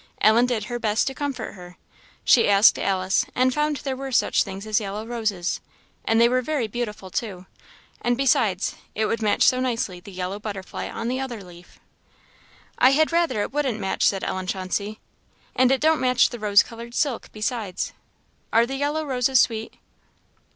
[0.19, 1.77] Ellen did her best to comfort her.
[2.25, 5.61] She asked Alice, and found there were such things as yellow roses,
[6.03, 7.45] and they were very beautiful, too;
[8.01, 11.79] and, besides, it would match so nicely the yellow butterfly on the other leaf.
[12.79, 14.99] "I had rather it wouldn't match!" said Ellen Chauncey;
[15.55, 17.93] "and it don't match the rose coloured silk, besides.
[18.51, 19.75] Are the yellow roses sweet?"